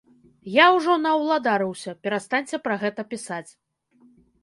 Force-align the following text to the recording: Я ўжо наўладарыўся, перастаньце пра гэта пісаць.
Я 0.53 0.65
ўжо 0.77 0.95
наўладарыўся, 1.03 1.95
перастаньце 2.07 2.63
пра 2.67 2.75
гэта 2.85 3.01
пісаць. 3.15 3.47